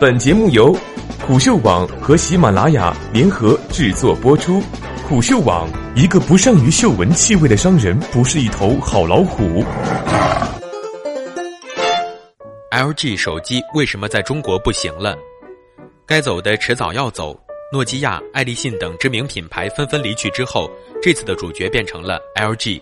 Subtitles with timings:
[0.00, 0.72] 本节目由
[1.26, 4.62] 虎嗅网和喜马拉雅联合制作播出。
[5.08, 9.64] 虎嗅网：一个不善于嗅闻气味的商人，不是一头好老虎。
[12.70, 15.18] LG 手机为什么在中国不行了？
[16.06, 17.36] 该走的迟早要走。
[17.72, 20.70] 诺基亚、爱立信等知名品牌纷纷离去之后，
[21.02, 22.80] 这次的主角变成了 LG。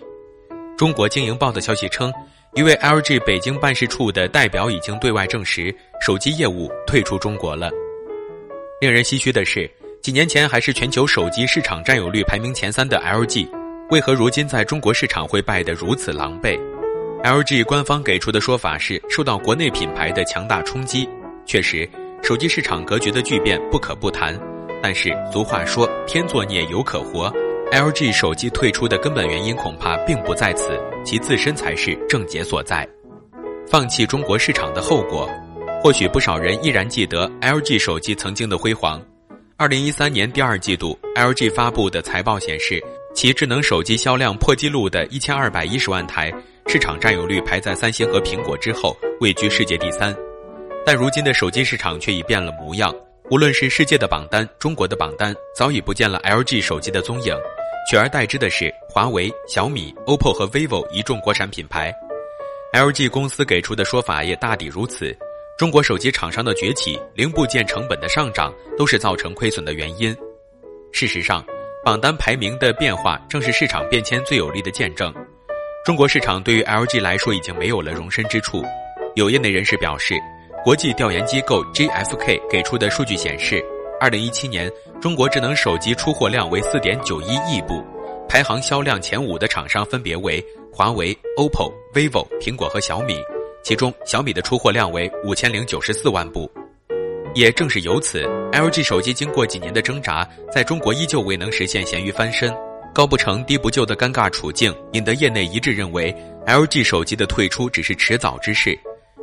[0.77, 2.13] 中国经营报的消息称。
[2.57, 5.71] 一位 LG 北京办事处的代表已经对外证实，
[6.01, 7.69] 手机业务退出中国了。
[8.81, 9.69] 令人唏嘘的是，
[10.01, 13.47] 几年前还是全球手机市场占有率排名前三的 LG，
[13.91, 16.59] 为何如今在中国市场会败得如此狼狈
[17.23, 21.07] ？LG 官方给出的说法是受到国内品牌的强大冲击。
[21.45, 21.87] 确实，
[22.23, 24.35] 手机市场格局的巨变不可不谈，
[24.81, 27.31] 但是俗话说“天作孽犹可活”。
[27.71, 32.87] LG 手机退出的根本原因恐怕并不在此，其自身才是症结所在。
[33.69, 35.29] 放弃中国市场的后果，
[35.83, 39.01] 或许不少人依然记得 LG 手机曾经的辉煌。
[39.57, 42.81] 二零一三年第二季度，LG 发布的财报显示，
[43.13, 46.33] 其智能手机销量破纪录的一千二百一十万台，
[46.67, 50.15] 市场占有率排在三星和苹果之后，位居世界第三。
[50.85, 52.95] 但如今的手机市场却已变了模样，
[53.29, 57.35] 无论是世界的榜单、中国的榜单，早已不见了 LG 手机的踪影。
[57.87, 61.89] 取而代之的是华为、小米、OPPO 和 vivo 一众国产品牌。
[62.73, 65.15] LG 公司给出的说法也大抵如此。
[65.57, 70.13] 中国手机厂商的崛起、零部件成本的上涨，都是造成亏损的原因。
[70.91, 71.41] 事实上，
[71.85, 75.13] 榜单排名的变化正是市场变迁最有力的见证。
[75.85, 78.61] 中国市场对于 LG 来说已经没有了容身之处。
[79.15, 80.13] 有业内人士表示，
[80.61, 83.63] 国际调研机构 GfK 给出的数据显示。
[83.99, 87.83] 二零一七年，中国智能手机出货量为四点九一亿部，
[88.29, 93.15] 排行销量前五的厂商分别为华为、OPPO、vivo、苹果和小米，
[93.63, 96.49] 其中小米的出货量为五千零九十四万部。
[97.33, 102.53] 也正是由此，LG 手机经过几年的挣扎，在中国依旧未能实现咸鱼翻身、
[102.93, 108.77] 高不成低不就的尴尬处境，引得业内一致认为，LG 手机的退出只是迟早之事。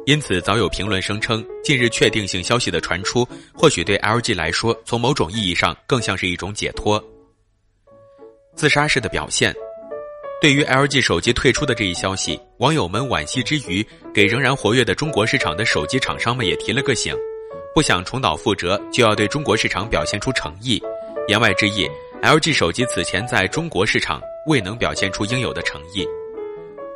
[0.06, 7.02] 因此，早有评论声称，近日确定性消息的传出，或许对 LG 来说，从某种意义上更像是一种解脱。
[8.54, 9.54] 自杀式的表现，
[10.42, 17.16] 对于 LG 手机退出的这一消息，网友们惋惜之余，给仍然活跃的中国市场的手机厂商们也提了个醒：
[17.74, 20.78] 不想重蹈覆辙，就要对中国市场表现出诚意。
[21.28, 21.88] 言外之意
[22.22, 26.06] ，LG 手机此前在中国市场未能表现出应有的诚意。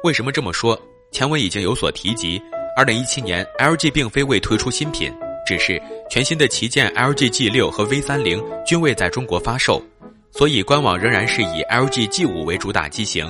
[0.05, 0.79] 为什么这么说？
[1.11, 2.39] 前文已经有所提及。
[2.79, 5.13] 二零一七年，LG 并非未推出新品，
[5.45, 9.83] 只是全新的旗舰 LG G 六和 V 三零均未在中国发售，
[10.31, 13.29] 所以官网仍然是以 LG G 五为主打机型。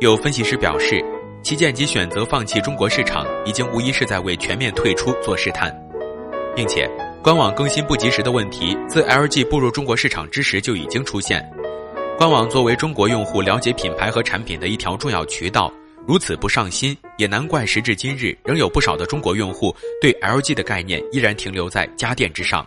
[0.00, 1.04] 有分析师表示，
[1.42, 5.70] 旗舰机选择放弃中国市场，已经无疑是在为全面退出做试探，
[6.56, 6.90] 并且
[7.22, 11.46] 官网更新不及时的问题，自 LG 步入中国市场之时就已经出现。
[12.16, 15.70] 官网作为中国用户了解品牌和产品的一条重要渠道。
[16.08, 22.66] 如此不上心，也难怪时至今日，仍有不少的中国用户对 LG 的概念依然停留在家电之上。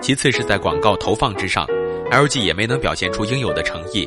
[0.00, 1.64] 其次是在广告投放之上
[2.10, 4.04] ，LG 也没能表现出应有的诚意。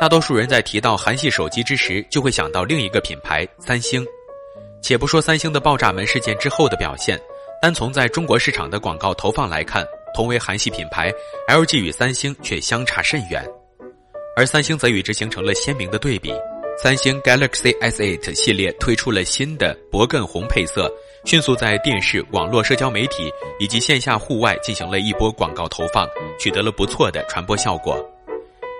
[0.00, 4.02] 大多数人在提到韩系手机之时，就会想到另一个品牌三星。
[4.80, 7.20] 且不说三星的爆炸门事件之后的表现，
[7.60, 11.12] 单从在中国市场的广告投放来看，同为韩系品牌
[11.46, 13.46] ，LG 与三星却相差甚远，
[14.34, 16.32] 而三星则与之形成了鲜明的对比。
[16.82, 20.90] 三星 Galaxy S8 系列推出了新的铂艮红配色，
[21.26, 26.08] 迅速在电视、网络社交媒体以及线下户外进行了一波广告投放，
[26.38, 28.02] 取得了不错的传播效果。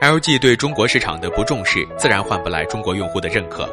[0.01, 3.69] LG 对中国市场的不重视，自然换不来中国用户的认可。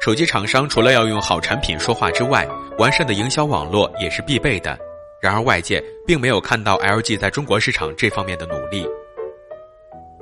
[0.00, 2.48] 手机厂商除了要用好产品说话之外，
[2.78, 4.78] 完善的营销网络也是必备的。
[5.20, 8.86] 然而外界并没有看到 LG 在中国市场这方面的努力。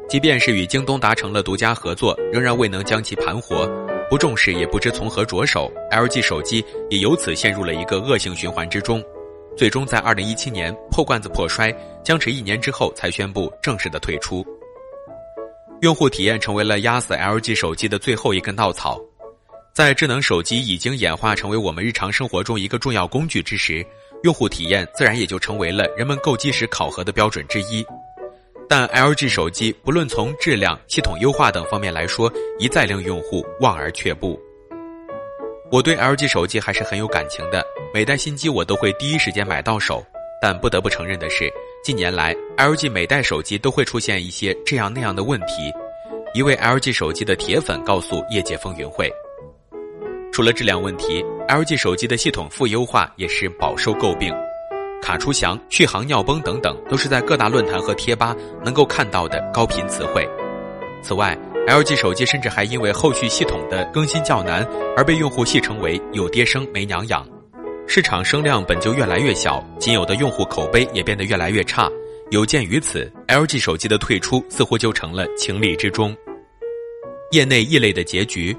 [0.09, 3.67] 即便是与京东达成了独家合作，仍然未能将其盘活，
[4.09, 5.73] 不重视也不知从何着手。
[5.91, 9.03] LG 手机也由此陷入了一个恶性循环之中，
[9.57, 11.75] 最终在二零一七年破罐子破摔，
[12.05, 14.45] 僵持一年之后才宣布正式的退出。
[15.81, 19.01] 用户体验成为了压死 LG 手机的最后一根稻草，
[19.75, 23.85] 在智能手机已经演化成为我们日常生活中一个重要工具之时，
[24.23, 27.85] 用户体验自然也就成为了人们购机时考核的标准之一。
[28.69, 34.41] 但 LG 手机不论从质量、系统优化等方面来说，一再令用户望而却步。
[35.71, 40.05] 我对 LG 手机还是很有感情的，每代新机我都会第一时间买到手。
[40.41, 41.51] 但不得不承认的是，
[41.83, 45.73] 近年来 LG 每代手机都会出现一些这样那样的问题。
[46.35, 49.11] 一位 LG 手机的铁粉告诉业界风云会，
[50.33, 54.35] 除了质量问题，LG 手机的系统负优化也是饱受诟病。
[55.05, 58.35] 卡出翔、续航尿崩等等，都是在各大论坛和贴吧
[58.65, 60.27] 能够看到的高频词汇。
[61.03, 64.67] 此外，LG 手机甚至还因为后续系统的更新较难，
[64.97, 67.23] 而被用户戏称为“有爹生没娘养”。
[67.87, 71.87] 市场声量本就越来越小，仅有的用户口碑也变得越来越差。
[72.31, 76.17] 有鉴于此，LG 手机的退出似乎就成了情理之中。
[77.33, 78.57] 业内异类的结局，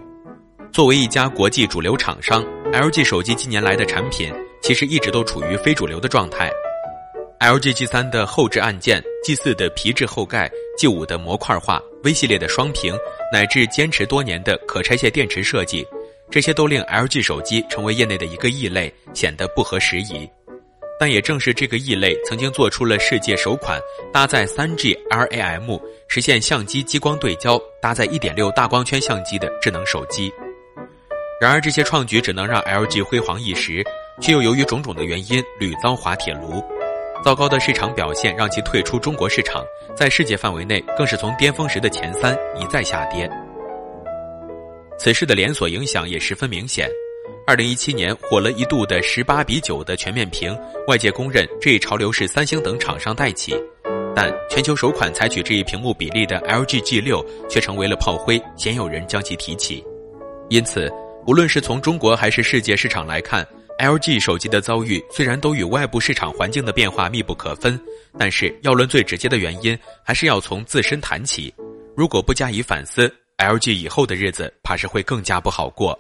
[0.72, 4.32] 作为一家国际主流厂商，LG 手机近年来的产品
[4.66, 6.52] 其实一直都处于非主流的状态。
[7.40, 12.98] LG G 三的后置按键，G 四的皮质后盖，G 五的模块化，V 系列的双屏，
[13.32, 15.86] 乃至坚持多年的可拆卸电池设计，
[16.32, 20.28] 这些都令 LG 手机成为业内的一个异类，显得不合时宜。
[21.00, 23.80] 但也正是这个异类，曾经做出了世界首款
[24.12, 30.34] 搭载 3G RAM、实现相机激光对焦、搭载1.6大光圈相机的智能手机。
[31.40, 33.84] 然而，这些创举只能让 LG 辉煌一时，
[34.22, 36.64] 却又由于种种的原因屡遭滑铁卢。
[37.24, 39.64] 糟糕的市场表现让其退出中国市场，
[39.96, 43.28] 在世界范围内更是从巅峰时的前三一再下跌。
[44.98, 46.88] 此事的连锁影响也十分明显。
[47.48, 50.56] 二零一七年火了一度的十八比九的全面屏，
[50.88, 53.56] 外界公认这一潮流是三星等厂商带起，
[54.16, 59.84] 但全球首款采取这一屏幕比例的 LG G 六却成为了炮灰，鲜有人将其提起。
[60.50, 60.92] 因此，
[61.26, 63.46] 无论是从中国还是世界市场来看。
[63.80, 67.80] LG 手机的遭遇虽然都与外部市场环境的变化密不可分，
[68.18, 71.54] 但是要论最直接的原因，还是要从自身谈起。
[71.96, 75.98] 如果不加以反思，LG 以后的日子怕是会更加不好过。